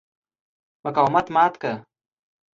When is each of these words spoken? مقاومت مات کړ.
مقاومت 0.85 1.25
مات 1.35 1.53
کړ. 1.61 1.73